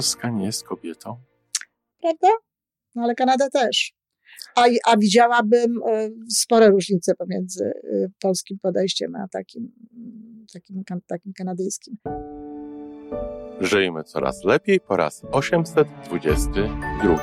[0.00, 1.16] Polska nie jest kobietą?
[2.00, 2.28] Prawda?
[2.94, 3.92] No ale Kanada też.
[4.56, 9.72] A, a widziałabym e, spore różnice pomiędzy e, polskim podejściem a takim,
[10.52, 11.96] takim, takim kanadyjskim.
[13.60, 17.18] Żyjmy coraz lepiej po raz 822.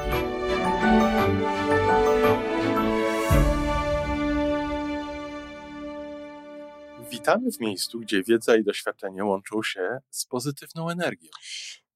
[7.12, 11.30] Witamy w miejscu, gdzie wiedza i doświadczenie łączą się z pozytywną energią.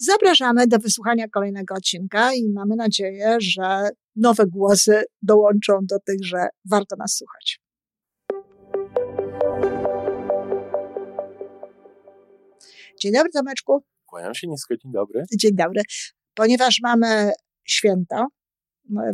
[0.00, 6.48] Zapraszamy do wysłuchania kolejnego odcinka i mamy nadzieję, że nowe głosy dołączą do tych, że
[6.70, 7.60] warto nas słuchać.
[13.00, 13.84] Dzień dobry, Tomeczku.
[14.06, 15.24] Kłaniam się nisko, dzień dobry.
[15.38, 15.82] Dzień dobry.
[16.34, 17.32] Ponieważ mamy
[17.64, 18.26] święto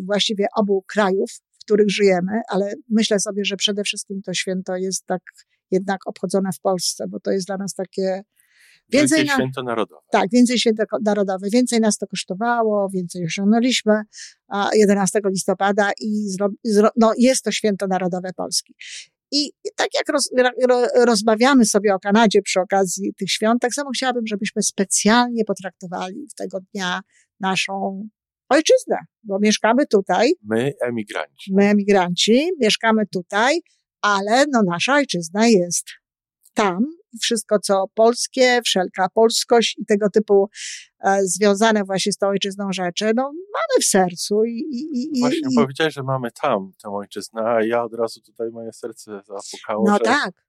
[0.03, 5.07] właściwie obu krajów, w których żyjemy, ale myślę sobie, że przede wszystkim to święto jest
[5.07, 5.23] tak
[5.71, 8.23] jednak obchodzone w Polsce, bo to jest dla nas takie
[8.89, 10.01] Więcej Wielkie na, święto narodowe.
[10.13, 11.49] Tak, więcej święto narodowe.
[11.53, 14.03] Więcej nas to kosztowało, więcej osiągnęliśmy
[14.75, 18.75] 11 listopada i zro, zro, no, jest to święto narodowe Polski.
[19.33, 20.31] I tak jak roz,
[20.97, 26.35] rozmawiamy sobie o Kanadzie przy okazji tych świąt, tak samo chciałabym, żebyśmy specjalnie potraktowali w
[26.35, 27.01] tego dnia
[27.41, 28.09] naszą
[28.49, 30.33] ojczyznę, bo mieszkamy tutaj.
[30.43, 31.53] My emigranci.
[31.55, 33.61] My emigranci, mieszkamy tutaj,
[34.01, 35.87] ale no nasza ojczyzna jest
[36.55, 36.85] tam
[37.21, 40.49] wszystko co polskie, wszelka polskość i tego typu
[41.05, 44.45] e, związane właśnie z tą ojczyzną rzeczy, no mamy w sercu.
[44.45, 45.55] I, i, i właśnie i...
[45.57, 49.85] powiedziałeś, że mamy tam tę ojczyznę, a ja od razu tutaj moje serce zapukało.
[49.87, 50.05] No że...
[50.05, 50.45] tak.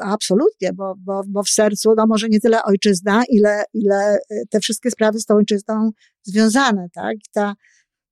[0.00, 4.60] Absolutnie, bo, bo, bo w sercu, no może nie tyle ojczyzna, ile, ile e, te
[4.60, 5.90] wszystkie sprawy z tą ojczyzną
[6.22, 7.16] związane, tak?
[7.16, 7.54] I ta,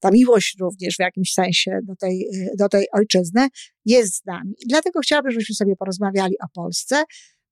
[0.00, 3.48] ta miłość również w jakimś sensie do tej, e, do tej ojczyzny
[3.84, 4.54] jest z nami.
[4.58, 7.04] I dlatego chciałabym, żebyśmy sobie porozmawiali o Polsce,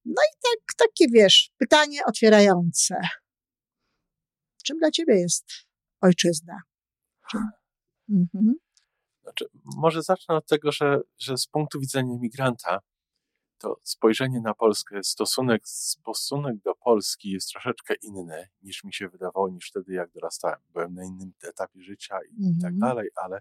[0.04, 3.00] no i tak, takie wiesz, pytanie otwierające.
[4.64, 5.46] Czym dla ciebie jest
[6.00, 6.62] ojczyzna?
[7.30, 7.48] Czym?
[8.08, 8.54] Mhm.
[9.22, 9.44] Znaczy,
[9.76, 12.80] może zacznę od tego, że, że z punktu widzenia imigranta,
[13.58, 19.48] to spojrzenie na Polskę, stosunek, stosunek do Polski jest troszeczkę inny niż mi się wydawało,
[19.48, 20.58] niż wtedy, jak dorastałem.
[20.72, 22.58] Byłem na innym etapie życia i, mhm.
[22.62, 23.40] tak dalej, ale,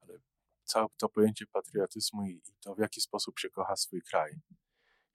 [0.00, 0.18] ale
[0.64, 4.40] całe to pojęcie patriotyzmu i, i to, w jaki sposób się kocha swój kraj,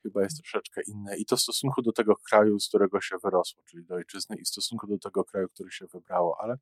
[0.03, 3.63] chyba jest troszeczkę inne i to w stosunku do tego kraju, z którego się wyrosło,
[3.63, 6.57] czyli do ojczyzny i w stosunku do tego kraju, który się wybrało, ale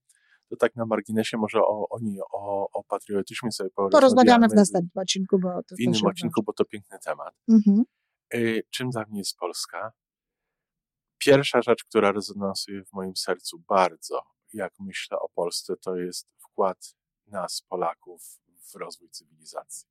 [0.50, 5.40] to tak na marginesie może o, oni o, o patriotyzmie sobie porozmawiamy w następnym odcinku,
[5.40, 7.36] bo to w innym odcinku, bo to piękny temat.
[7.50, 7.84] Mhm.
[8.34, 9.92] Y, czym dla mnie jest Polska?
[11.18, 14.22] Pierwsza rzecz, która rezonansuje w moim sercu bardzo,
[14.54, 16.96] jak myślę o Polsce, to jest wkład
[17.28, 18.22] nas, Polaków,
[18.72, 19.88] w rozwój cywilizacji.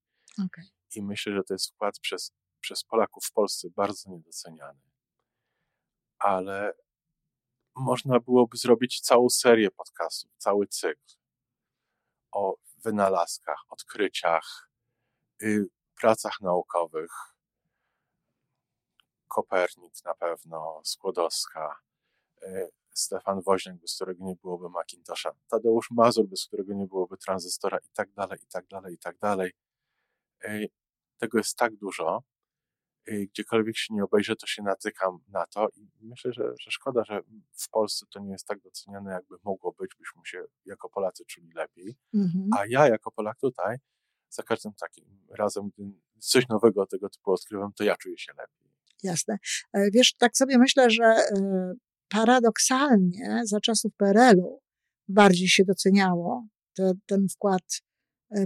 [0.47, 0.65] Okay.
[0.97, 4.81] I myślę, że to jest wkład przez przez Polaków w Polsce bardzo niedoceniany.
[6.19, 6.75] Ale
[7.77, 11.15] można byłoby zrobić całą serię podcastów, cały cykl
[12.33, 14.71] o wynalazkach, odkryciach,
[15.43, 15.67] y,
[16.01, 17.13] pracach naukowych.
[19.29, 21.77] Kopernik na pewno, Skłodowska,
[22.43, 27.79] y, Stefan Woźniak, bez którego nie byłoby Macintosha, Tadeusz Mazur, bez którego nie byłoby tranzystora
[27.79, 29.53] i tak dalej, i tak dalej, i tak dalej.
[31.19, 32.23] Tego jest tak dużo,
[33.19, 37.21] gdziekolwiek się nie obejrzę, to się natykam na to i myślę, że, że szkoda, że
[37.53, 41.53] w Polsce to nie jest tak doceniane, jakby mogło być, byśmy się jako Polacy czuli
[41.55, 41.97] lepiej.
[42.15, 42.49] Mhm.
[42.59, 43.77] A ja jako Polak tutaj,
[44.29, 48.71] za każdym takim razem, gdy coś nowego tego typu odkrywam, to ja czuję się lepiej.
[49.03, 49.39] Jasne.
[49.73, 51.25] E, wiesz, tak sobie myślę, że e,
[52.09, 54.61] paradoksalnie za czasów PRL-u
[55.09, 56.47] bardziej się doceniało
[56.77, 57.83] te, ten wkład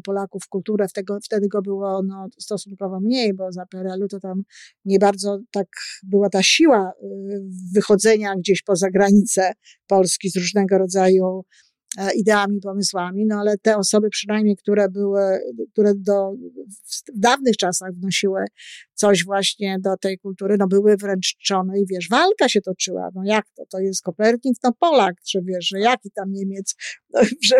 [0.04, 0.86] Polaków w kulturę.
[1.25, 4.42] Wtedy, go było no, stosunkowo mniej, bo za PRL-u to tam
[4.84, 5.69] nie bardzo tak
[6.02, 7.06] była ta siła e,
[7.75, 9.52] wychodzenia gdzieś poza granice
[9.86, 11.44] Polski z różnego rodzaju
[11.98, 15.38] e, ideami, pomysłami, no ale te osoby przynajmniej, które były,
[15.72, 16.32] które do,
[17.14, 18.44] w dawnych czasach wnosiły
[18.94, 23.22] coś właśnie do tej kultury, no były wręcz czczone i wiesz, walka się toczyła, no
[23.25, 26.75] jak to, to jest Kopernik, no Polak, czy wiesz, że jaki tam Niemiec,
[27.10, 27.56] no, że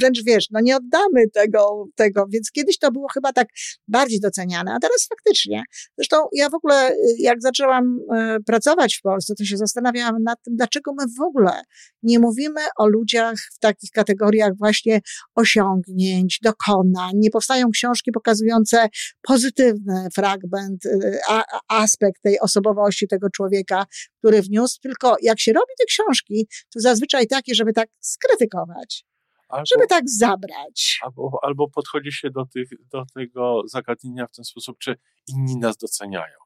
[0.00, 3.48] wręcz wiesz, no nie oddamy tego, tego, więc kiedyś to było chyba tak
[3.88, 5.62] bardziej doceniane, a teraz faktycznie.
[5.98, 10.42] Zresztą ja w ogóle, y, jak zaczęłam y, pracować w Polsce, to się zastanawiałam nad
[10.42, 11.62] tym, dlaczego my w ogóle
[12.02, 15.00] nie mówimy o ludziach w takich kategoriach właśnie
[15.34, 18.88] osiągnięć, dokonań, nie powstają książki pokazujące
[19.22, 23.86] pozytywny fragment, y, a, aspekt tej osobowości tego człowieka,
[24.18, 29.04] który wniósł, tylko jak się robi te książki, to zazwyczaj takie, żeby tak skrytykować.
[29.52, 31.00] Albo, żeby tak zabrać.
[31.02, 34.96] Albo, albo podchodzi się do, tych, do tego zagadnienia w ten sposób, czy
[35.28, 36.36] inni nas doceniają.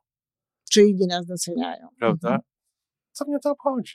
[0.70, 1.88] Czy inni nas doceniają.
[1.98, 2.28] Prawda?
[2.28, 2.42] Mhm.
[3.12, 3.94] Co mnie to obchodzi?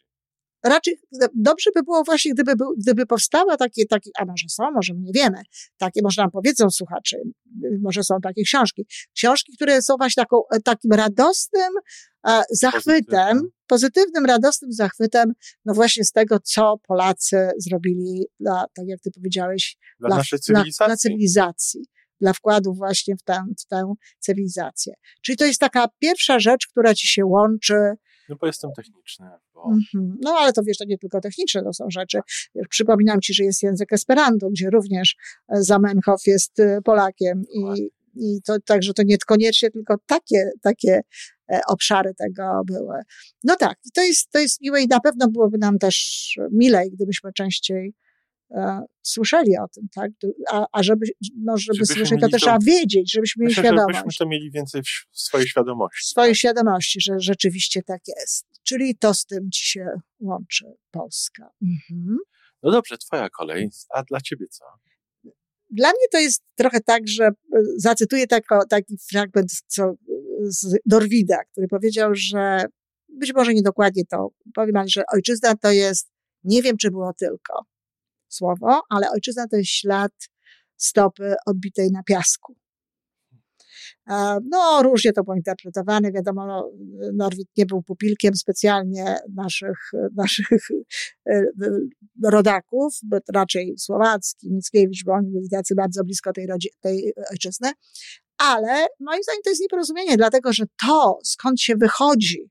[0.63, 0.99] Raczej
[1.35, 5.11] dobrze by było właśnie, gdyby, gdyby powstała takie, takie, a może są, może my nie
[5.13, 5.41] wiemy,
[5.77, 7.17] takie, może nam powiedzą słuchacze,
[7.81, 8.85] może są takie książki.
[9.15, 11.73] Książki, które są właśnie taką, takim radosnym
[12.27, 13.51] e, zachwytem, Pozytywnym.
[13.67, 15.33] pozytywnym, radosnym zachwytem,
[15.65, 20.39] no właśnie z tego, co Polacy zrobili dla, tak jak ty powiedziałeś, dla, dla naszej
[20.39, 20.77] cywilizacji.
[20.77, 21.81] Dla, dla cywilizacji
[22.21, 24.93] dla wkładu właśnie w tę, w tę cywilizację.
[25.21, 27.93] Czyli to jest taka pierwsza rzecz, która ci się łączy
[28.29, 29.29] no bo jestem techniczny.
[29.53, 29.61] Bo...
[29.61, 30.11] Mm-hmm.
[30.21, 32.19] No ale to wiesz, to nie tylko techniczne to są rzeczy.
[32.55, 35.15] Wiesz, przypominam ci, że jest język Esperanto, gdzie również
[35.49, 41.01] e, Zamenhof jest e, Polakiem i, i to także to niekoniecznie tylko takie, takie
[41.51, 42.95] e, obszary tego były.
[43.43, 47.33] No tak, to jest, to jest miłe i na pewno byłoby nam też milej, gdybyśmy
[47.33, 47.93] częściej
[49.01, 50.11] słyszeli o tym, tak?
[50.51, 51.05] A, a żeby,
[51.37, 53.97] no, żeby słyszeć, to też trzeba wiedzieć, żebyśmy mieli świadomość.
[53.97, 56.07] Żebyśmy to mieli więcej w swojej świadomości.
[56.07, 58.45] W swojej świadomości, że rzeczywiście tak jest.
[58.63, 59.85] Czyli to z tym ci się
[60.19, 61.51] łączy Polska.
[61.61, 62.17] Mhm.
[62.63, 63.69] No dobrze, twoja kolej.
[63.89, 64.65] A dla ciebie co?
[65.69, 67.31] Dla mnie to jest trochę tak, że e,
[67.77, 69.93] zacytuję tako, taki fragment co,
[70.41, 72.65] z Dorwida, który powiedział, że
[73.09, 76.09] być może niedokładnie to powiem, ale że ojczyzna to jest,
[76.43, 77.65] nie wiem czy było tylko,
[78.35, 80.11] słowo, ale ojczyzna to jest ślad
[80.77, 82.55] stopy odbitej na piasku.
[84.51, 86.11] No, różnie to było interpretowane.
[86.11, 86.71] Wiadomo, no,
[87.13, 90.47] Norwid nie był pupilkiem specjalnie naszych, naszych
[91.29, 91.43] e, e,
[92.23, 96.47] rodaków, bo raczej Słowacki, Mickiewicz, bo oni byli tacy bardzo blisko tej,
[96.81, 97.71] tej ojczyzny.
[98.37, 102.49] Ale moim zdaniem to jest nieporozumienie, dlatego że to, skąd się wychodzi,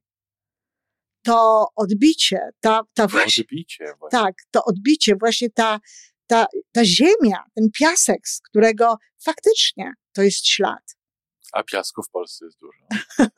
[1.22, 4.18] to odbicie, ta, ta właśnie, odbicie właśnie.
[4.18, 5.80] tak, to odbicie, właśnie ta,
[6.26, 10.96] ta, ta ziemia, ten piasek, z którego faktycznie to jest ślad.
[11.52, 12.86] A piasku w Polsce jest dużo.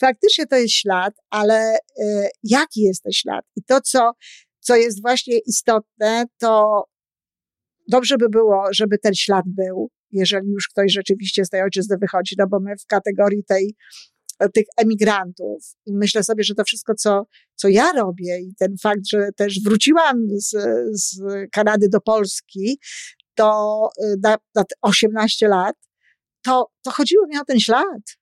[0.00, 3.44] faktycznie to jest ślad, ale y, jaki jest ten ślad?
[3.56, 4.12] I to, co,
[4.60, 6.84] co jest właśnie istotne, to
[7.88, 12.34] dobrze by było, żeby ten ślad był, jeżeli już ktoś rzeczywiście z tej ojczyzny wychodzi,
[12.38, 13.74] no bo my w kategorii tej
[14.54, 15.64] tych emigrantów.
[15.86, 19.60] I myślę sobie, że to wszystko, co, co ja robię i ten fakt, że też
[19.62, 20.50] wróciłam z,
[20.92, 21.20] z
[21.52, 22.78] Kanady do Polski,
[23.34, 25.76] to y, na, na 18 lat,
[26.42, 28.18] to, to chodziło mi o ten ślad.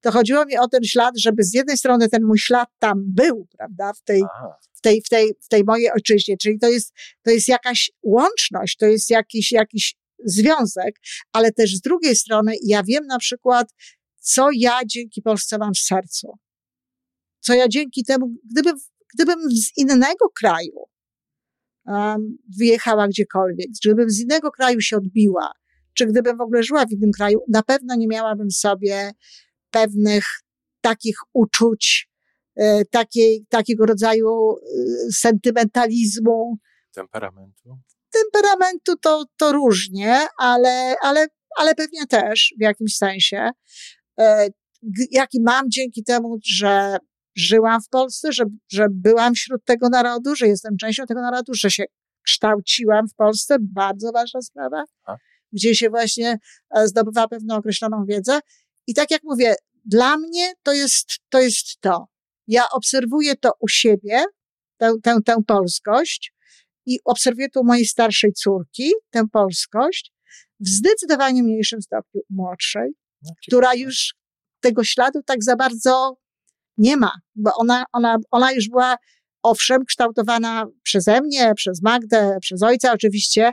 [0.00, 3.46] To chodziło mi o ten ślad, żeby z jednej strony ten mój ślad tam był,
[3.58, 4.22] prawda, w tej,
[4.72, 6.92] w tej, w tej, w tej mojej ojczyźnie, czyli to jest,
[7.22, 10.96] to jest jakaś łączność, to jest jakiś, jakiś związek,
[11.32, 13.68] ale też z drugiej strony ja wiem na przykład,
[14.26, 16.38] co ja dzięki Polsce mam w sercu.
[17.40, 18.70] Co ja dzięki temu, gdyby,
[19.14, 20.86] gdybym z innego kraju
[21.84, 25.52] um, wyjechała gdziekolwiek, gdybym z innego kraju się odbiła,
[25.94, 29.10] czy gdybym w ogóle żyła w innym kraju, na pewno nie miałabym sobie
[29.70, 30.24] pewnych
[30.80, 32.08] takich uczuć,
[32.56, 36.58] e, takiej, takiego rodzaju e, sentymentalizmu.
[36.94, 37.78] Temperamentu?
[38.10, 43.50] Temperamentu to, to różnie, ale, ale, ale pewnie też w jakimś sensie.
[44.18, 44.48] E,
[45.10, 46.96] jaki mam dzięki temu, że
[47.36, 51.70] żyłam w Polsce, że, że byłam wśród tego narodu, że jestem częścią tego narodu, że
[51.70, 51.84] się
[52.22, 55.16] kształciłam w Polsce, bardzo ważna sprawa, A?
[55.52, 56.38] gdzie się właśnie
[56.76, 58.40] e, zdobywa pewną określoną wiedzę.
[58.86, 59.54] I tak jak mówię,
[59.84, 61.40] dla mnie to jest to.
[61.40, 62.06] Jest to.
[62.46, 64.24] Ja obserwuję to u siebie,
[64.76, 66.32] tę, tę, tę polskość
[66.86, 70.12] i obserwuję to u mojej starszej córki, tę polskość,
[70.60, 72.92] w zdecydowanie mniejszym stopniu młodszej,
[73.46, 74.14] która już
[74.60, 76.16] tego śladu tak za bardzo
[76.78, 78.96] nie ma, bo ona, ona, ona już była
[79.42, 83.52] owszem kształtowana przeze mnie, przez Magdę, przez ojca oczywiście,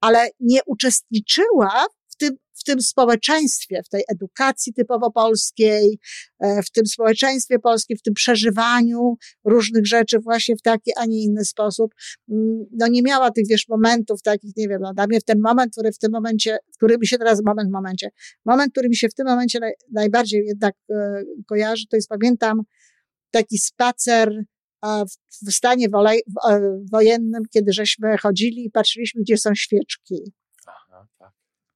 [0.00, 5.98] ale nie uczestniczyła w tym, w tym społeczeństwie, w tej edukacji typowo polskiej,
[6.40, 11.22] e, w tym społeczeństwie polskim, w tym przeżywaniu różnych rzeczy właśnie w taki, a nie
[11.22, 11.94] inny sposób.
[12.30, 15.40] Mm, no nie miała tych, wiesz, momentów takich, nie wiem, no, dla mnie w ten
[15.40, 18.10] moment, który w tym momencie, który mi się teraz, moment w momencie,
[18.44, 22.62] moment, który mi się w tym momencie naj, najbardziej jednak e, kojarzy, to jest, pamiętam,
[23.30, 24.44] taki spacer
[24.82, 30.32] w, w stanie wolej, w, e, wojennym, kiedy żeśmy chodzili i patrzyliśmy, gdzie są świeczki.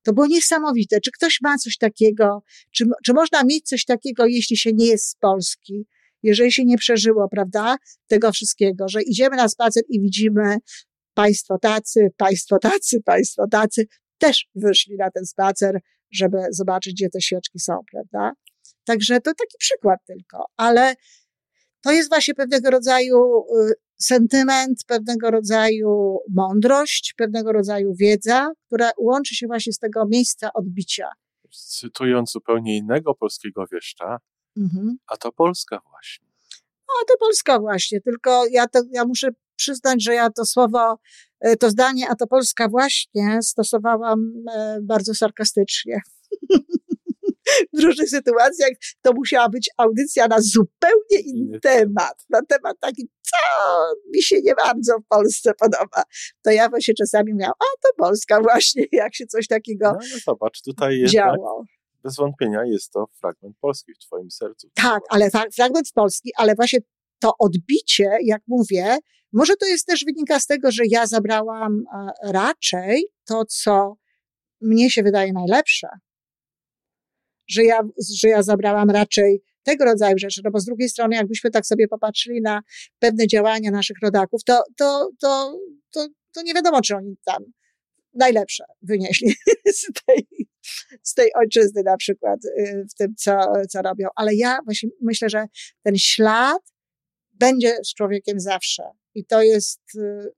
[0.07, 1.01] To było niesamowite.
[1.01, 2.43] Czy ktoś ma coś takiego?
[2.71, 5.87] Czy, czy można mieć coś takiego, jeśli się nie jest z Polski?
[6.23, 10.57] Jeżeli się nie przeżyło, prawda, tego wszystkiego, że idziemy na spacer i widzimy
[11.15, 13.87] państwo tacy, państwo tacy, państwo tacy,
[14.19, 18.33] też wyszli na ten spacer, żeby zobaczyć, gdzie te świeczki są, prawda?
[18.85, 20.95] Także to taki przykład tylko, ale
[21.81, 29.35] to jest właśnie pewnego rodzaju y, sentyment, pewnego rodzaju mądrość, pewnego rodzaju wiedza, która łączy
[29.35, 31.09] się właśnie z tego miejsca odbicia.
[31.51, 34.19] Cytując zupełnie innego polskiego wieszcza,
[34.57, 34.97] mhm.
[35.07, 36.27] a to Polska właśnie.
[36.89, 40.99] O, to Polska właśnie, tylko ja, to, ja muszę przyznać, że ja to słowo,
[41.47, 46.01] y, to zdanie, a to Polska właśnie stosowałam e, bardzo sarkastycznie.
[47.79, 48.71] w różnych sytuacjach
[49.03, 53.37] to musiała być audycja na zupełnie inny temat, na temat taki, co
[54.15, 56.03] mi się nie bardzo w Polsce podoba.
[56.43, 60.19] To ja właśnie czasami miałam, a to Polska właśnie, jak się coś takiego no, no
[60.25, 61.65] zobacz, tutaj jest działo.
[62.03, 64.69] bez wątpienia jest to fragment Polski w twoim sercu.
[64.75, 66.79] Tak, ale fragment Polski, ale właśnie
[67.19, 68.99] to odbicie, jak mówię,
[69.33, 73.97] może to jest też wynika z tego, że ja zabrałam e, raczej to, co
[74.61, 75.89] mnie się wydaje najlepsze,
[77.49, 77.81] że ja,
[78.17, 81.89] że ja zabrałam raczej tego rodzaju rzeczy, no bo z drugiej strony, jakbyśmy tak sobie
[81.89, 82.61] popatrzyli na
[82.99, 85.59] pewne działania naszych rodaków, to, to, to,
[85.91, 87.45] to, to nie wiadomo, czy oni tam
[88.15, 89.35] najlepsze wynieśli
[89.81, 90.49] z tej,
[91.03, 94.09] z tej ojczyzny na przykład y, w tym, co, co robią.
[94.17, 95.47] Ale ja właśnie myślę, że
[95.83, 96.63] ten ślad
[97.33, 98.83] będzie z człowiekiem zawsze.
[99.15, 100.33] I to jest, y,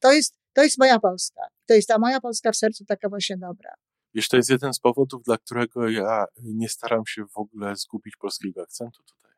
[0.00, 1.42] to jest, to jest moja Polska.
[1.66, 3.70] To jest ta moja Polska w sercu taka właśnie dobra.
[4.16, 8.16] Wiesz, to jest jeden z powodów, dla którego ja nie staram się w ogóle zgubić
[8.16, 9.32] polskiego akcentu tutaj.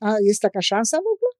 [0.00, 1.30] A jest taka szansa w ogóle?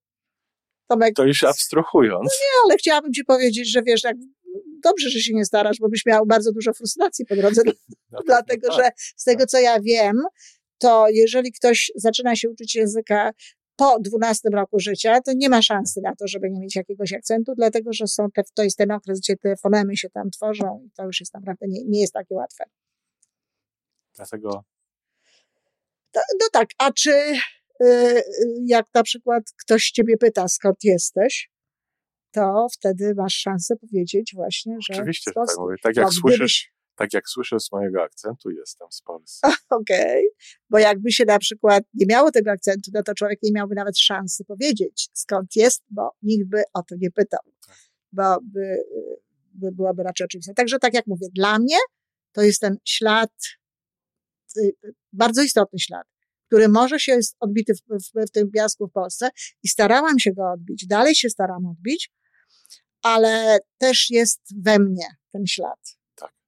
[0.88, 2.24] Tomek, to już abstrahując.
[2.24, 4.16] No nie, ale chciałabym ci powiedzieć, że wiesz, jak
[4.82, 7.62] dobrze, że się nie starasz, bo byś miał bardzo dużo frustracji po drodze.
[8.10, 9.48] No, dlatego, tak, że z tego, tak.
[9.48, 10.22] co ja wiem,
[10.78, 13.30] to jeżeli ktoś zaczyna się uczyć języka
[13.76, 17.52] po 12 roku życia, to nie ma szansy na to, żeby nie mieć jakiegoś akcentu,
[17.56, 20.90] dlatego że są te, to jest ten okres, gdzie te fonemy się tam tworzą i
[20.90, 22.64] to już jest naprawdę nie, nie jest takie łatwe.
[24.16, 24.64] Dlatego.
[26.12, 27.10] To, no tak, a czy
[27.82, 28.22] y,
[28.66, 31.50] jak na przykład ktoś ciebie pyta, skąd jesteś,
[32.30, 34.94] to wtedy masz szansę powiedzieć właśnie, że.
[34.94, 35.76] Oczywiście, tak mówię.
[35.82, 39.48] Tak jak no, słyszysz, tak jak słyszę z mojego akcentu, jestem z Polski.
[39.80, 40.22] Okej, okay.
[40.70, 43.98] bo jakby się na przykład nie miało tego akcentu, no to człowiek nie miałby nawet
[43.98, 47.76] szansy powiedzieć, skąd jest, bo nikt by o to nie pytał, tak.
[48.12, 48.76] bo by,
[49.54, 50.54] by byłoby raczej oczywiste.
[50.54, 51.76] Także tak jak mówię, dla mnie
[52.32, 53.32] to jest ten ślad,
[54.58, 54.72] y,
[55.12, 56.06] bardzo istotny ślad,
[56.46, 59.30] który może się jest odbity w, w, w tym piasku w Polsce
[59.62, 62.12] i starałam się go odbić, dalej się staram odbić,
[63.02, 66.03] ale też jest we mnie ten ślad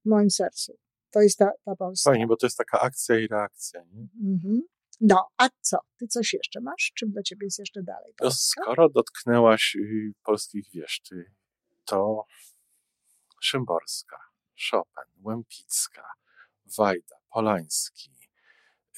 [0.07, 0.79] w moim sercu.
[1.11, 2.11] To jest ta, ta Polska.
[2.11, 3.81] Fajnie, bo to jest taka akcja i reakcja.
[3.93, 4.07] Nie?
[4.35, 4.63] Mhm.
[5.01, 5.79] No, a co?
[5.97, 6.93] Ty coś jeszcze masz?
[6.95, 8.15] Czym dla ciebie jest jeszcze dalej?
[8.17, 11.33] To skoro dotknęłaś y, polskich wieszczy,
[11.85, 12.25] to
[13.41, 14.19] Szymborska,
[14.71, 16.05] Chopin, Łępicka,
[16.79, 18.11] Wajda, Polański,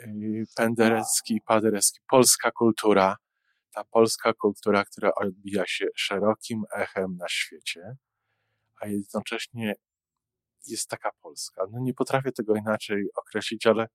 [0.01, 3.17] y, Penderecki, Paderewski, polska kultura,
[3.73, 7.97] ta polska kultura, która odbija się szerokim echem na świecie,
[8.81, 9.75] a jednocześnie
[10.67, 11.67] jest taka Polska.
[11.71, 13.89] No nie potrafię tego inaczej określić, ale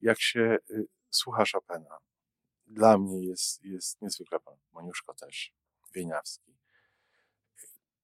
[0.00, 1.98] jak się y, słucha Chopina,
[2.66, 5.54] dla mnie jest, jest niezwykle pan Moniuszko też,
[5.94, 6.56] Wieniawski.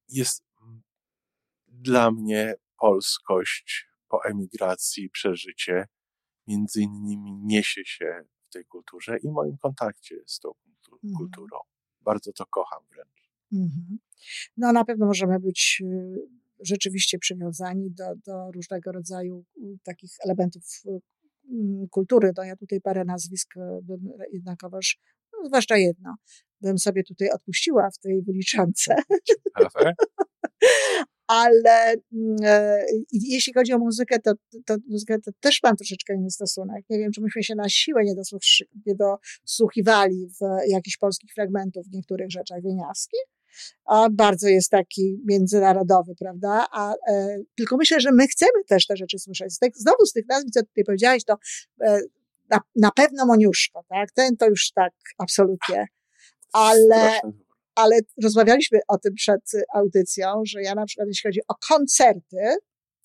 [0.09, 0.45] Jest
[1.67, 5.89] dla mnie polskość po emigracji, przeżycie,
[6.47, 10.53] między innymi niesie się w tej kulturze i moim kontakcie z tą
[10.93, 11.15] mhm.
[11.17, 11.59] kulturą.
[12.01, 13.31] Bardzo to kocham wręcz.
[13.53, 13.99] Mhm.
[14.57, 16.29] No na pewno możemy być y,
[16.61, 19.45] rzeczywiście przywiązani do, do różnego rodzaju
[19.85, 20.63] takich elementów
[21.91, 22.33] kultury.
[22.35, 24.01] To ja tutaj parę nazwisk e, bym
[24.33, 24.99] jednakowoż,
[25.33, 26.15] no, zwłaszcza jedno,
[26.61, 28.95] bym sobie tutaj odpuściła w tej wyliczance.
[31.27, 31.95] Ale
[32.45, 34.33] e, jeśli chodzi o muzykę, to,
[34.67, 36.85] to, muzykę, to też mam troszeczkę inny stosunek.
[36.91, 38.15] Nie wiem, czy myśmy się na siłę nie,
[38.87, 43.21] nie dosłuchiwali w jakichś polskich fragmentów w niektórych rzeczach wieniawskich,
[43.85, 46.67] a bardzo jest taki międzynarodowy, prawda?
[46.73, 49.53] A, e, tylko myślę, że my chcemy też te rzeczy słyszeć.
[49.53, 51.39] Z znowu z tych nazwisk, co tutaj powiedziałeś, to
[51.81, 52.01] e,
[52.51, 54.13] na, na pewno Moniuszko, tak?
[54.13, 55.87] Ten to już tak absolutnie.
[56.53, 57.21] Ale,
[57.75, 59.43] ale rozmawialiśmy o tym przed
[59.75, 62.57] audycją, że ja na przykład, jeśli chodzi o koncerty,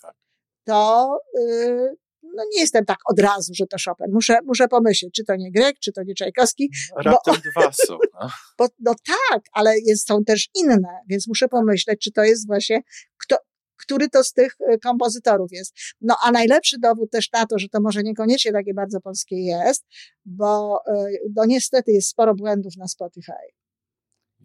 [0.01, 0.15] tak.
[0.63, 2.02] to y,
[2.35, 4.07] no nie jestem tak od razu, że to Chopin.
[4.13, 6.69] Muszę, muszę pomyśleć, czy to nie Grek, czy to nie Czajkowski.
[6.97, 7.97] Raptem bo, dwa są.
[8.21, 8.29] No.
[8.57, 12.81] Bo, no tak, ale jest, są też inne, więc muszę pomyśleć, czy to jest właśnie,
[13.17, 13.37] kto,
[13.77, 15.73] który to z tych e, kompozytorów jest.
[16.01, 19.85] No a najlepszy dowód też na to, że to może niekoniecznie takie bardzo polskie jest,
[20.25, 23.31] bo e, no niestety jest sporo błędów na Spotify.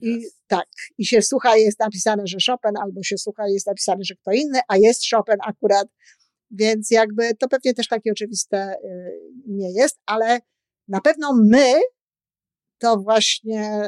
[0.01, 0.33] I yes.
[0.47, 0.67] tak,
[0.99, 4.61] i się słucha, jest napisane, że Chopin, albo się słucha, jest napisane, że kto inny,
[4.69, 5.89] a jest Chopin akurat.
[6.51, 10.39] Więc jakby to pewnie też takie oczywiste y, nie jest, ale
[10.89, 11.81] na pewno my
[12.79, 13.83] to właśnie,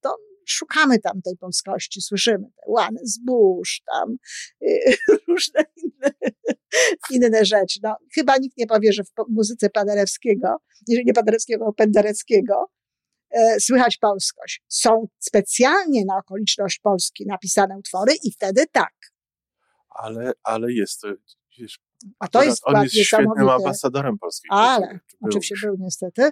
[0.00, 0.16] to
[0.46, 4.16] szukamy tam tej polskości, słyszymy te łany zbóż, tam
[4.62, 4.96] y,
[5.28, 6.12] różne inne,
[7.10, 7.80] inne rzeczy.
[7.82, 10.56] No, chyba nikt nie powie, że w muzyce Paderewskiego,
[10.88, 12.70] jeżeli nie Paderewskiego, Pendereckiego,
[13.32, 14.62] E, słychać polskość.
[14.68, 18.94] Są specjalnie na okoliczność Polski napisane utwory i wtedy tak.
[19.88, 21.08] Ale, ale jest to,
[21.58, 21.78] wiesz,
[22.18, 26.30] a to jest on jest świetnym ambasadorem polskiej Ale, oczywiście był niestety.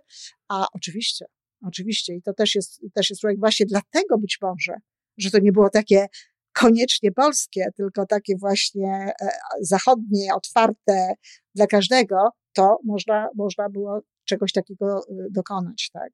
[0.48, 1.24] A oczywiście,
[1.66, 2.14] oczywiście.
[2.14, 4.74] I to też jest, też jest człowiek właśnie dlatego być może,
[5.18, 6.06] że to nie było takie
[6.52, 9.28] koniecznie polskie, tylko takie właśnie e,
[9.60, 11.14] zachodnie, otwarte
[11.54, 16.12] dla każdego, to można, można było czegoś takiego y, dokonać, tak.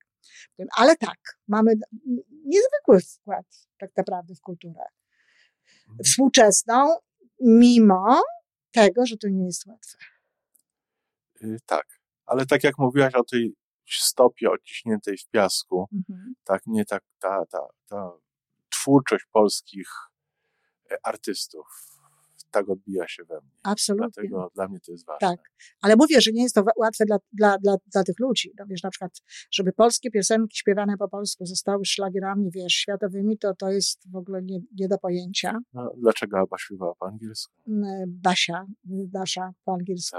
[0.77, 1.73] Ale tak, mamy
[2.45, 3.47] niezwykły wkład
[3.79, 4.85] tak naprawdę w kulturę
[5.89, 6.05] mhm.
[6.05, 6.97] współczesną,
[7.41, 8.23] mimo
[8.77, 9.99] tego, że to nie jest łatwe.
[11.43, 11.87] Y, tak,
[12.27, 13.55] ale tak jak mówiłaś o tej
[13.87, 16.35] stopie odciśniętej w piasku, mhm.
[16.45, 18.11] tak, nie tak, ta, ta, ta
[18.69, 19.89] twórczość polskich
[20.91, 21.67] e, artystów,
[22.57, 23.51] tak odbija się we mnie.
[23.63, 24.09] Absolutnie.
[24.09, 25.29] Dlatego dla mnie to jest ważne.
[25.29, 25.41] Tak,
[25.83, 28.53] ale mówię, że nie jest to łatwe dla, dla, dla, dla tych ludzi.
[28.59, 29.13] No wiesz, na przykład,
[29.51, 34.43] żeby polskie piosenki śpiewane po polsku zostały szlagierami, wiesz, światowymi, to to jest w ogóle
[34.43, 35.59] nie, nie do pojęcia.
[35.73, 37.55] No, dlaczego Aba śpiewała po angielsku?
[38.07, 40.17] Basia, Dasza po angielsku,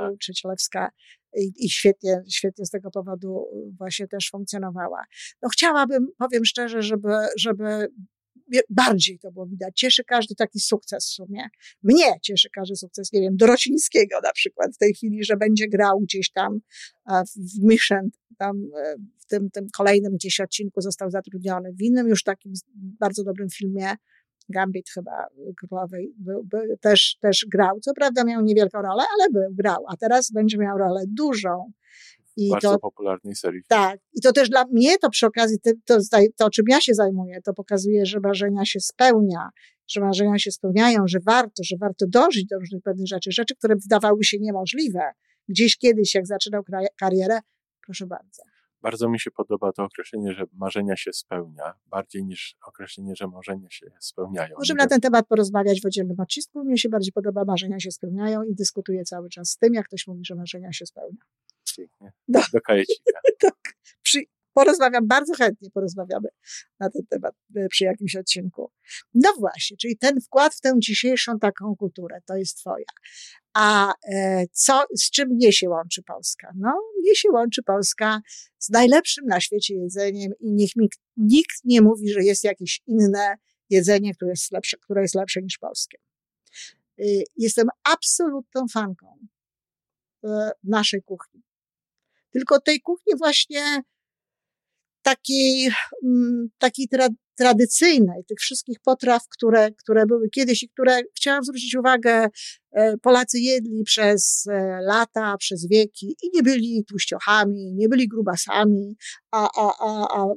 [0.71, 0.91] tak.
[1.37, 3.45] I, i świetnie, świetnie z tego powodu
[3.77, 5.03] właśnie też funkcjonowała.
[5.41, 7.87] No chciałabym, powiem szczerze, żeby, żeby
[8.69, 9.79] bardziej to było widać.
[9.79, 11.49] Cieszy każdy taki sukces w sumie.
[11.83, 15.99] Mnie cieszy każdy sukces, nie wiem, Dorocińskiego na przykład w tej chwili, że będzie grał
[15.99, 16.59] gdzieś tam
[17.35, 21.73] w Mission, tam e, w tym, tym kolejnym gdzieś odcinku został zatrudniony.
[21.73, 23.95] W innym już takim bardzo dobrym filmie
[24.49, 25.27] Gambit chyba
[25.57, 27.79] królowej był, był, też, też grał.
[27.79, 29.83] Co prawda miał niewielką rolę, ale był, grał.
[29.87, 31.71] A teraz będzie miał rolę dużą.
[32.37, 33.61] I bardzo to, popularnej serii.
[33.67, 33.99] Tak.
[34.13, 35.97] I to też dla mnie to przy okazji, to,
[36.37, 39.49] to, czym ja się zajmuję, to pokazuje, że marzenia się spełnia,
[39.87, 43.75] że marzenia się spełniają, że warto, że warto dążyć do różnych pewnych rzeczy, rzeczy, które
[43.75, 45.01] wydawały się niemożliwe
[45.49, 46.63] gdzieś kiedyś, jak zaczynał
[46.99, 47.39] karierę.
[47.85, 48.43] Proszę bardzo.
[48.81, 53.69] Bardzo mi się podoba to określenie, że marzenia się spełnia, bardziej niż określenie, że marzenia
[53.69, 54.55] się spełniają.
[54.57, 56.63] Możemy na ten temat porozmawiać w oddzielnym odcisku.
[56.63, 60.07] Mnie się bardziej podoba marzenia się spełniają i dyskutuję cały czas z tym, jak ktoś
[60.07, 61.21] mówi, że marzenia się spełnia
[61.77, 62.11] pięknie.
[62.27, 63.19] Do, do kajecika.
[63.41, 63.75] tak.
[64.01, 66.29] Przy, porozmawiam, bardzo chętnie porozmawiamy
[66.79, 68.71] na ten temat e, przy jakimś odcinku.
[69.13, 72.85] No właśnie, czyli ten wkład w tę dzisiejszą taką kulturę, to jest twoja.
[73.53, 76.51] A e, co, z czym mnie się łączy Polska?
[76.55, 78.21] No, mnie się łączy Polska
[78.59, 83.35] z najlepszym na świecie jedzeniem i niech mi nikt nie mówi, że jest jakieś inne
[83.69, 85.97] jedzenie, które jest lepsze, które jest lepsze niż polskie.
[86.99, 89.17] Y, jestem absolutną fanką
[90.23, 91.46] e, naszej kuchni
[92.33, 93.81] tylko tej kuchni właśnie
[95.01, 95.69] takiej,
[96.03, 101.75] mm, takiej tra, tradycyjnej, tych wszystkich potraw, które, które były kiedyś i które chciałam zwrócić
[101.75, 102.27] uwagę,
[102.71, 108.95] e, Polacy jedli przez e, lata, przez wieki i nie byli tłuściochami, nie byli grubasami,
[109.31, 110.27] a, a, a, a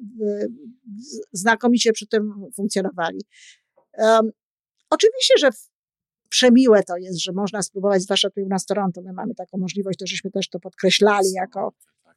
[1.33, 3.21] znakomicie przy tym funkcjonowali.
[3.99, 4.31] Um,
[4.91, 5.51] oczywiście, że
[6.31, 9.99] przemiłe to jest, że można spróbować, zwłaszcza tu u nas Toronto, my mamy taką możliwość,
[9.99, 11.73] to żeśmy też to podkreślali jako,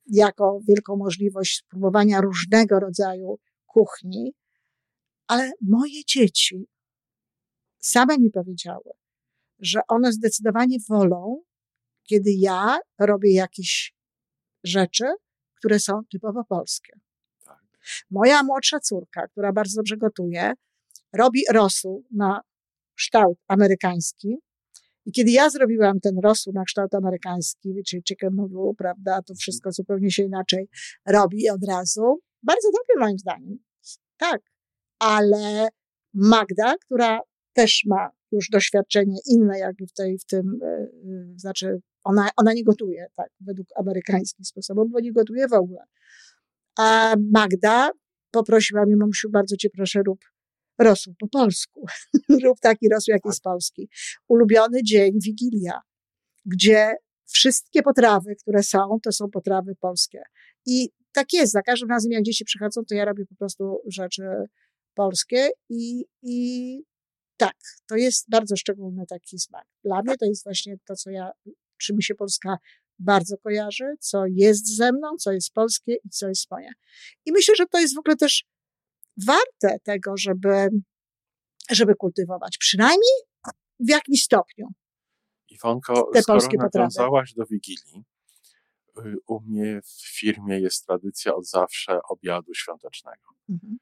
[0.08, 4.34] jako wielką możliwość spróbowania różnego rodzaju kuchni,
[5.28, 6.68] ale moje dzieci
[7.80, 8.92] same mi powiedziały,
[9.60, 11.42] że one zdecydowanie wolą,
[12.04, 13.94] kiedy ja robię jakieś
[14.64, 15.06] rzeczy,
[15.58, 16.94] które są typowo polskie.
[17.46, 17.64] Tak.
[18.12, 20.54] Moja młodsza córka, która bardzo dobrze gotuje,
[21.14, 22.42] robi rosół na
[22.98, 24.38] kształt amerykański.
[25.06, 29.72] I kiedy ja zrobiłam ten rosół na kształt amerykański, czyli chicken noodle, prawda, to wszystko
[29.72, 30.68] zupełnie się inaczej
[31.08, 32.20] robi od razu.
[32.44, 33.58] Bardzo dobry moim zdaniem.
[34.18, 34.42] Tak.
[35.00, 35.68] Ale
[36.14, 37.20] Magda, która
[37.54, 42.64] też ma już doświadczenie inne jakby w tej, w tym, yy, znaczy ona, ona nie
[42.64, 45.84] gotuje tak według amerykańskich sposobów, bo nie gotuje w ogóle.
[46.78, 47.90] A Magda
[48.32, 50.20] poprosiła mnie, mamusiu, bardzo cię proszę, rób
[50.80, 51.86] rosół po polsku.
[52.44, 53.90] Rób taki rosół, jak jest polski.
[54.28, 55.80] Ulubiony dzień, Wigilia,
[56.46, 60.24] gdzie wszystkie potrawy, które są, to są potrawy polskie.
[60.66, 64.24] I tak jest, za każdym razem jak dzieci przychodzą, to ja robię po prostu rzeczy
[64.94, 66.80] polskie i, i
[67.38, 67.56] tak,
[67.88, 69.66] to jest bardzo szczególny taki smak.
[69.84, 71.32] Dla mnie to jest właśnie to, co ja,
[71.78, 72.58] czym mi się Polska
[73.00, 76.70] bardzo kojarzy, co jest ze mną, co jest polskie i co jest moje.
[77.26, 78.46] I myślę, że to jest w ogóle też
[79.18, 80.70] warte tego, żeby,
[81.72, 83.22] żeby kultywować, przynajmniej
[83.80, 84.68] w jakimś stopniu.
[85.50, 88.04] Iwonko, te skoro polskie nawiązałaś do Wigilii,
[88.98, 93.30] y, u mnie w firmie jest tradycja od zawsze obiadu świątecznego.
[93.50, 93.78] Mhm.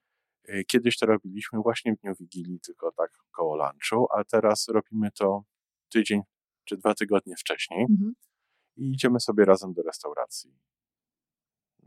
[0.50, 5.12] Y, kiedyś to robiliśmy właśnie w dniu Wigilii, tylko tak koło lunchu, a teraz robimy
[5.12, 5.44] to
[5.90, 6.22] tydzień
[6.66, 8.14] czy dwa tygodnie wcześniej mhm.
[8.76, 10.56] i idziemy sobie razem do restauracji.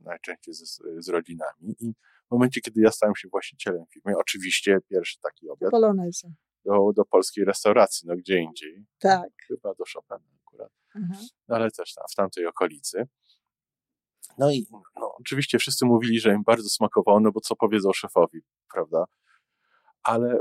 [0.05, 1.77] Najczęściej z, z rodzinami.
[1.81, 1.93] I
[2.29, 5.71] w momencie, kiedy ja stałem się właścicielem firmy, oczywiście pierwszy taki obiad.
[5.71, 6.29] Poloneza.
[6.65, 8.87] Do, do polskiej restauracji, no gdzie indziej.
[8.99, 9.31] Tak.
[9.49, 10.73] Chyba do Chopina akurat.
[10.97, 11.27] Mhm.
[11.49, 13.09] No, ale też tam, w tamtej okolicy.
[14.39, 14.67] No i
[15.01, 18.41] no, oczywiście wszyscy mówili, że im bardzo smakowało, no bo co powiedzą szefowi,
[18.73, 19.05] prawda?
[20.03, 20.39] Ale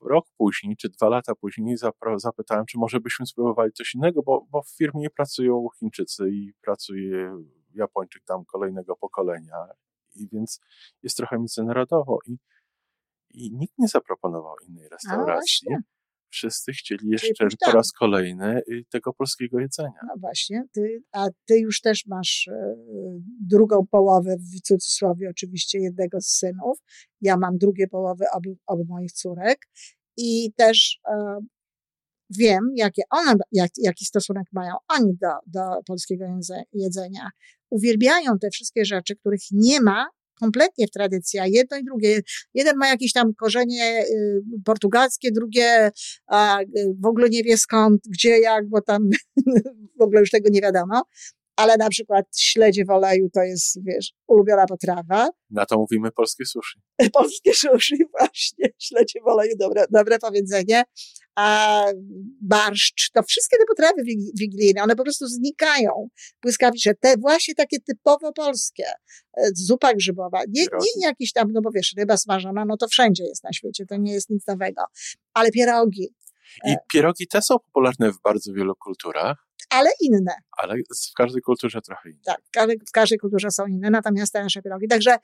[0.00, 1.76] rok później, czy dwa lata później
[2.16, 7.44] zapytałem, czy może byśmy spróbowali coś innego, bo, bo w firmie pracują Chińczycy i pracuje
[7.76, 9.56] Japończyk tam kolejnego pokolenia,
[10.16, 10.60] i więc
[11.02, 12.36] jest trochę międzynarodowo i,
[13.30, 15.68] i nikt nie zaproponował innej restauracji.
[16.30, 20.00] Wszyscy chcieli jeszcze po raz kolejny y, tego polskiego jedzenia.
[20.06, 22.74] No właśnie, ty, a ty już też masz e,
[23.40, 26.78] drugą połowę, w cudzysłowie oczywiście, jednego z synów.
[27.20, 29.58] Ja mam drugie połowy obu, obu moich córek
[30.16, 31.38] i też e,
[32.30, 36.24] wiem, jakie one, jak, jaki stosunek mają oni do, do polskiego
[36.72, 37.30] jedzenia.
[37.70, 40.06] Uwielbiają te wszystkie rzeczy, których nie ma
[40.40, 42.20] kompletnie w tradycji, a jedno i drugie.
[42.54, 45.90] Jeden ma jakieś tam korzenie y, portugalskie, drugie
[46.26, 46.66] a, y,
[47.02, 49.10] w ogóle nie wie skąd, gdzie, jak, bo tam
[49.98, 51.02] w ogóle już tego nie wiadomo.
[51.56, 55.30] Ale na przykład śledzie w oleju to jest, wiesz, ulubiona potrawa.
[55.50, 56.80] Na to mówimy polskie sushi.
[57.12, 58.68] polskie sushi, właśnie.
[58.78, 60.84] Śledzie w oleju, dobre, dobre powiedzenie
[61.36, 61.84] a
[62.40, 64.02] barszcz, to wszystkie te potrawy
[64.38, 66.08] wigilijne, one po prostu znikają
[66.42, 66.94] błyskawicznie.
[66.94, 68.84] Te właśnie takie typowo polskie.
[69.36, 70.62] E, zupa grzybowa, nie,
[70.96, 73.96] nie jakieś tam, no bo wiesz, ryba smażona, no to wszędzie jest na świecie, to
[73.96, 74.82] nie jest nic nowego.
[75.34, 76.14] Ale pierogi.
[76.64, 79.45] I e, pierogi te są popularne w bardzo wielu kulturach.
[79.70, 80.34] Ale inne.
[80.52, 82.20] Ale w każdej kulturze trochę inne.
[82.24, 82.40] Tak,
[82.88, 84.88] w każdej kulturze są inne, natomiast te nasze pierogi.
[84.88, 85.18] Także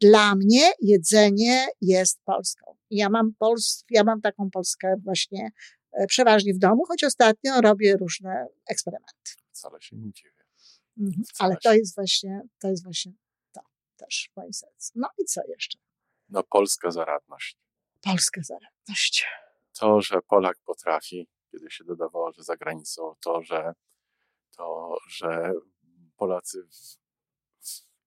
[0.00, 2.76] dla mnie jedzenie jest Polską.
[2.90, 5.50] Ja mam, Pols ja mam taką Polskę właśnie
[5.92, 9.32] e, przeważnie w domu, choć ostatnio robię różne eksperymenty.
[9.52, 10.30] Wcale się nie dziwię.
[10.98, 11.22] Mhm.
[11.38, 13.12] Ale to jest właśnie, to jest właśnie
[13.52, 13.60] to
[13.96, 14.92] też w moim sercu.
[14.94, 15.78] No i co jeszcze?
[16.28, 17.56] No polska zaradność.
[18.00, 19.26] Polska zaradność.
[19.78, 23.72] To, że Polak potrafi, kiedy się dodawało, że za granicą, to, że
[24.56, 25.52] to, że
[26.16, 26.66] Polacy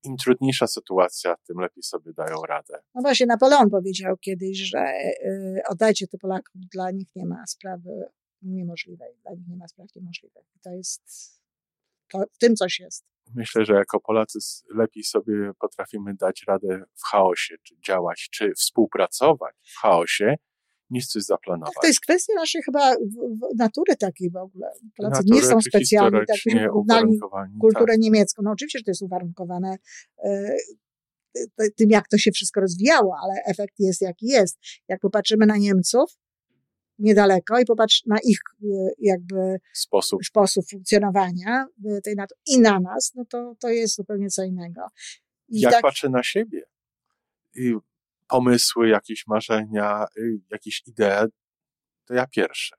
[0.03, 2.79] im trudniejsza sytuacja, tym lepiej sobie dają radę.
[2.95, 4.79] No właśnie, Napoleon powiedział kiedyś, że
[5.23, 8.09] yy, oddajcie to Polakom, dla nich nie ma sprawy
[8.41, 10.45] niemożliwej, dla nich nie ma spraw niemożliwych.
[10.63, 11.03] To jest,
[12.11, 13.05] to, w tym coś jest.
[13.35, 14.39] Myślę, że jako Polacy
[14.75, 20.35] lepiej sobie potrafimy dać radę w chaosie, czy działać, czy współpracować w chaosie,
[20.89, 21.73] niż coś zaplanować.
[21.73, 22.95] Tak, to jest kwestia naszej chyba
[23.57, 24.67] natury takiej w ogóle.
[24.97, 27.19] Polacy nie są specjalni, tak byśmy porównali
[27.61, 27.99] kulturę tak.
[27.99, 28.41] niemiecką.
[28.45, 29.77] No oczywiście, że to jest uwarunkowane
[30.23, 30.55] e,
[31.75, 34.59] tym, jak to się wszystko rozwijało, ale efekt jest jaki jest.
[34.87, 36.17] Jak popatrzymy na Niemców,
[36.99, 38.65] niedaleko i popatrz na ich e,
[38.99, 41.65] jakby sposób, sposób funkcjonowania
[42.03, 44.81] tej natury i na nas, no to, to jest zupełnie co innego.
[45.49, 46.61] I jak tak, patrzę na siebie
[47.55, 47.75] i
[48.27, 51.27] pomysły, jakieś marzenia, y, jakieś idee,
[52.05, 52.75] to ja pierwszy.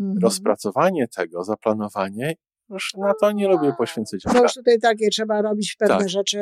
[0.00, 0.18] Mhm.
[0.22, 2.34] Rozpracowanie tego, zaplanowanie,
[2.70, 4.36] już na to nie lubię poświęcać czasu.
[4.36, 6.08] No już tutaj takie trzeba robić pewne tak.
[6.08, 6.38] rzeczy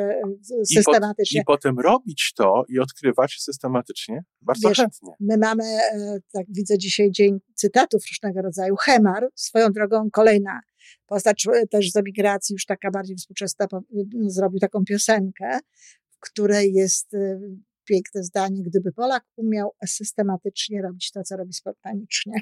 [0.61, 1.41] y, systematycznie.
[1.41, 5.13] I, po, I potem robić to i odkrywać systematycznie bardzo Wiesz, chętnie.
[5.19, 8.75] My mamy, e, tak widzę dzisiaj dzień cytatów różnego rodzaju.
[8.75, 10.61] Hemar, swoją drogą kolejna
[11.05, 13.67] postać e, też z emigracji, już taka bardziej współczesna,
[14.27, 15.59] zrobił taką piosenkę,
[16.09, 17.39] w której jest e,
[17.83, 22.33] piękne zdanie, gdyby Polak umiał systematycznie robić to, co robi spontanicznie.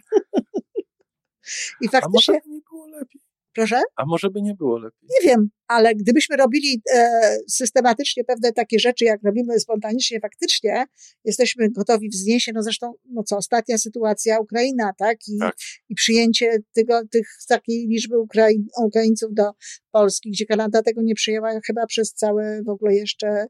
[1.82, 2.02] I faktycznie.
[2.02, 3.22] A może by nie było lepiej.
[3.54, 3.82] Proszę?
[3.96, 5.10] A może by nie było lepiej?
[5.10, 10.86] Nie wiem, ale gdybyśmy robili e, systematycznie pewne takie rzeczy, jak robimy spontanicznie, faktycznie
[11.26, 12.52] jesteśmy gotowi wznieść się.
[12.54, 15.18] No zresztą, no co, ostatnia sytuacja Ukraina, tak?
[15.28, 15.56] I, tak.
[15.90, 19.52] i przyjęcie tego, tych, takiej liczby Ukraiń, Ukraińców do
[19.92, 23.46] Polski, gdzie Kanada tego nie przyjęła chyba przez całe w ogóle jeszcze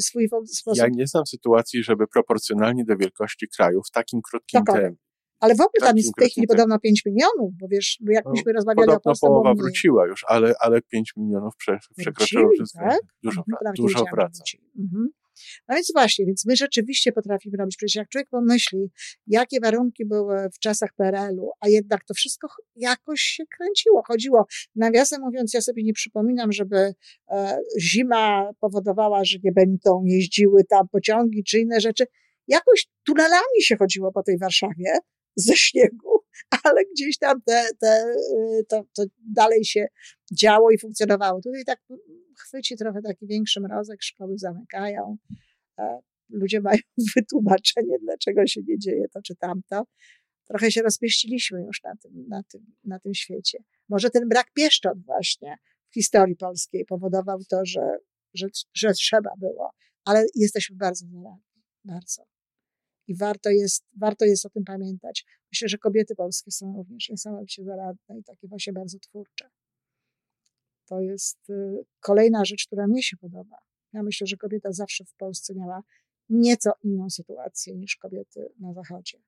[0.00, 0.78] swój, sposób.
[0.78, 4.96] Ja nie znam sytuacji, żeby proporcjonalnie do wielkości kraju w takim krótkim tempie
[5.40, 8.30] Ale w ogóle tam jest w tej chwili podobno 5 milionów, bo wiesz, jak no,
[8.30, 12.80] myśmy rozmawiali o Polsce, połowa wróciła już, ale, ale 5 milionów prze, przekroczyło wszystko.
[12.80, 13.00] Tak?
[13.22, 14.44] Dużo, mhm, dużo wraca.
[14.78, 15.08] Mhm.
[15.68, 17.76] No więc właśnie, więc my rzeczywiście potrafimy robić.
[17.76, 18.90] Przecież jak człowiek pomyśli,
[19.26, 24.46] jakie warunki były w czasach PRL-u, a jednak to wszystko jakoś się kręciło, chodziło.
[24.74, 26.94] Nawiasem mówiąc, ja sobie nie przypominam, żeby
[27.30, 32.04] e, zima powodowała, że nie będą jeździły tam pociągi czy inne rzeczy.
[32.48, 34.98] Jakoś tunelami się chodziło po tej Warszawie
[35.36, 36.20] ze śniegu,
[36.64, 38.04] ale gdzieś tam te, te,
[38.60, 39.86] y, to, to dalej się
[40.32, 41.40] działo i funkcjonowało.
[41.40, 41.80] Tutaj tak
[42.38, 45.16] chwyci trochę taki większy mrozek, szkoły zamykają,
[45.78, 46.80] e, ludzie mają
[47.16, 49.84] wytłumaczenie, dlaczego się nie dzieje to czy tamto.
[50.44, 53.58] Trochę się rozpieściliśmy już na tym, na tym, na tym świecie.
[53.88, 55.56] Może ten brak pieszczot właśnie
[55.90, 57.96] w historii polskiej powodował to, że,
[58.34, 59.70] że, że trzeba było,
[60.04, 61.42] ale jesteśmy bardzo zaradni,
[61.84, 62.24] bardzo.
[63.08, 65.24] I warto jest, warto jest o tym pamiętać.
[65.52, 69.50] Myślę, że kobiety polskie są również niesamowicie zaradne i takie właśnie bardzo twórcze.
[70.90, 73.56] To jest y, kolejna rzecz, która mnie się podoba.
[73.92, 75.82] Ja myślę, że kobieta zawsze w Polsce miała
[76.28, 79.18] nieco inną sytuację niż kobiety na Zachodzie.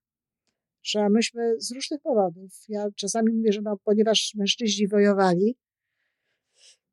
[0.83, 5.57] Że myśmy z różnych powodów, ja czasami mówię, że no, ponieważ mężczyźni wojowali,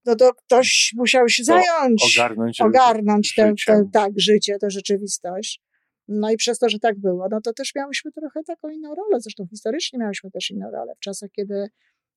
[0.06, 3.54] no to ktoś musiał się zająć, ogarnąć, ogarnąć tę,
[3.94, 5.62] tak, życie, tę rzeczywistość.
[6.08, 9.22] No i przez to, że tak było, no to też miałyśmy trochę taką inną rolę.
[9.22, 10.94] Zresztą historycznie miałyśmy też inną rolę.
[10.96, 11.70] W czasach, kiedy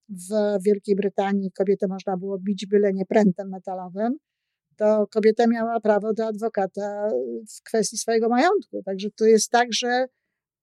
[0.09, 4.19] w Wielkiej Brytanii kobietę można było bić byle nie prętem metalowym,
[4.77, 7.09] to kobieta miała prawo do adwokata
[7.59, 8.83] w kwestii swojego majątku.
[8.83, 10.07] Także to jest tak, że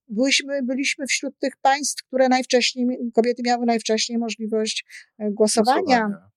[0.08, 4.86] byliśmy, byliśmy wśród tych państw, które najwcześniej, kobiety miały najwcześniej możliwość
[5.20, 5.82] e, głosowania.
[5.82, 6.30] głosowania.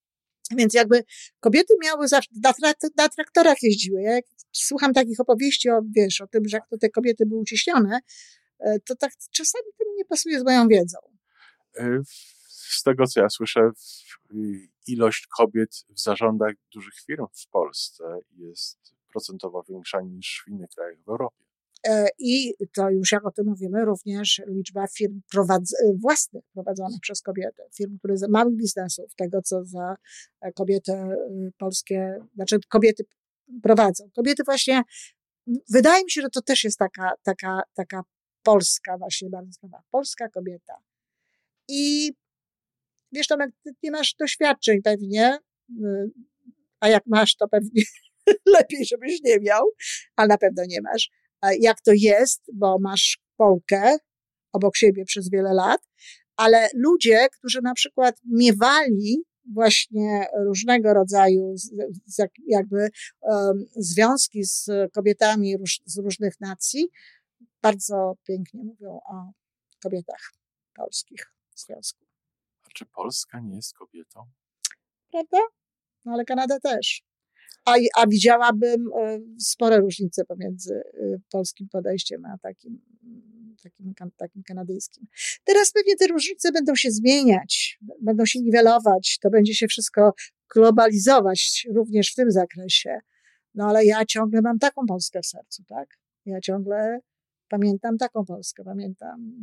[0.57, 1.05] Więc jakby
[1.41, 2.31] kobiety miały zawsze,
[2.63, 4.03] na, na, traktorach jeździły.
[4.03, 7.41] Ja jak słucham takich opowieści o, wiesz, o tym, że jak to te kobiety były
[7.41, 8.01] uciśnione,
[8.61, 10.99] e, to tak czasami to mi nie pasuje z moją wiedzą.
[12.73, 13.71] E, z tego, co ja słyszę,
[14.87, 18.79] ilość kobiet w zarządach dużych firm w Polsce jest
[19.13, 21.45] procentowo większa niż w innych krajach w Europie.
[21.87, 27.23] E, I to już jak o tym mówimy, również liczba firm prowadz własnych prowadzonych przez
[27.23, 29.97] kobiety, firm, które za małych biznesów, tego co za
[30.55, 30.93] kobiety
[31.59, 33.05] polskie, znaczy kobiety
[33.63, 34.11] prowadzą.
[34.17, 34.83] Kobiety właśnie,
[35.71, 38.03] wydaje mi się, że to też jest taka, taka, taka
[38.43, 39.83] polska właśnie bardzo sprawa.
[39.91, 40.75] Polska kobieta.
[41.69, 42.13] I
[43.13, 45.39] wiesz, Tomek, ty nie masz doświadczeń pewnie,
[45.71, 46.11] y,
[46.81, 47.83] a jak masz, to pewnie
[48.57, 49.65] lepiej, żebyś nie miał,
[50.17, 51.11] ale na pewno nie masz.
[51.61, 53.97] Jak to jest, bo masz Polkę
[54.53, 55.81] obok siebie przez wiele lat,
[56.37, 61.55] ale ludzie, którzy na przykład miewali właśnie różnego rodzaju
[62.47, 62.89] jakby
[63.77, 65.55] związki z kobietami
[65.87, 66.89] z różnych nacji,
[67.63, 69.33] bardzo pięknie mówią o
[69.83, 70.33] kobietach
[70.75, 72.02] polskich związku.
[72.75, 74.25] Czy Polska nie jest kobietą?
[75.11, 75.39] Prawda?
[76.05, 77.03] No ale Kanada też.
[77.65, 82.81] A, a widziałabym e, spore różnice pomiędzy e, polskim podejściem a takim,
[83.63, 85.07] takim, takim kanadyjskim.
[85.45, 90.15] Teraz pewnie te różnice będą się zmieniać, będą się niwelować, to będzie się wszystko
[90.55, 92.99] globalizować również w tym zakresie.
[93.55, 95.99] No ale ja ciągle mam taką Polskę w sercu, tak?
[96.27, 96.99] Ja ciągle
[97.49, 99.35] pamiętam taką Polskę, pamiętam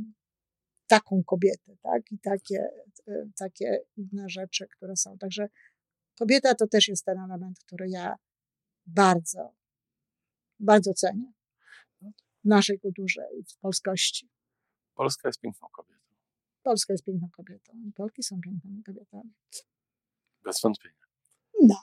[0.89, 2.11] taką kobietę, tak?
[2.11, 2.69] I takie,
[3.07, 5.17] e, takie inne rzeczy, które są.
[5.17, 5.47] Także
[6.19, 8.15] Kobieta to też jest ten element, który ja
[8.85, 9.53] bardzo,
[10.59, 11.33] bardzo cenię
[12.01, 14.29] w naszej kulturze i w polskości.
[14.93, 16.09] Polska jest piękną kobietą.
[16.63, 17.73] Polska jest piękną kobietą.
[17.95, 19.33] Polki są pięknymi kobietami.
[20.43, 21.05] Bez wątpienia.
[21.61, 21.75] No.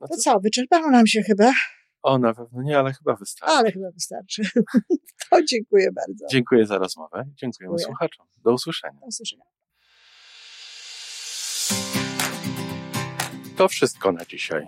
[0.00, 1.52] no to, to co, wyczerpało nam się chyba?
[2.02, 3.54] O, na pewno nie, ale chyba wystarczy.
[3.56, 4.42] Ale chyba wystarczy.
[5.30, 6.26] to dziękuję bardzo.
[6.30, 7.24] Dziękuję za rozmowę.
[7.34, 7.84] Dziękujemy Dziękuję.
[7.84, 8.26] słuchaczom.
[8.44, 9.00] Do usłyszenia.
[9.00, 9.44] Do usłyszenia.
[13.56, 14.66] To wszystko na dzisiaj.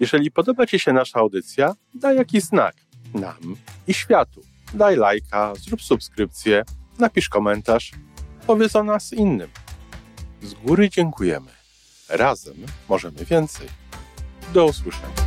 [0.00, 2.76] Jeżeli podoba Ci się nasza audycja, daj jakiś znak
[3.14, 3.56] nam
[3.86, 4.40] i światu.
[4.74, 6.64] Daj lajka, zrób subskrypcję,
[6.98, 7.92] napisz komentarz,
[8.46, 9.50] powiedz o nas innym.
[10.42, 11.50] Z góry dziękujemy.
[12.08, 12.56] Razem
[12.88, 13.68] możemy więcej.
[14.54, 15.25] Do usłyszenia.